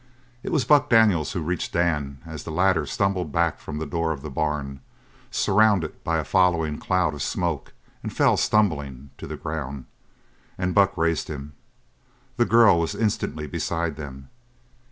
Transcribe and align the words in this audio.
It 0.41 0.51
was 0.51 0.65
Buck 0.65 0.89
Daniels 0.89 1.33
who 1.33 1.41
reached 1.43 1.73
Dan 1.73 2.17
as 2.25 2.41
the 2.43 2.49
latter 2.49 2.87
stumbled 2.87 3.31
back 3.31 3.59
from 3.59 3.77
the 3.77 3.85
door 3.85 4.11
of 4.11 4.23
the 4.23 4.31
barn, 4.31 4.79
surrounded 5.29 6.03
by 6.03 6.17
a 6.17 6.23
following 6.23 6.79
cloud 6.79 7.13
of 7.13 7.21
smoke, 7.21 7.71
and 8.01 8.11
fell 8.11 8.35
stumbling 8.35 9.11
to 9.19 9.27
the 9.27 9.37
ground. 9.37 9.85
And 10.57 10.73
Buck 10.73 10.97
raised 10.97 11.27
him. 11.27 11.53
The 12.37 12.45
girl 12.45 12.79
was 12.79 12.95
instantly 12.95 13.45
beside 13.45 13.95
them. 13.95 14.29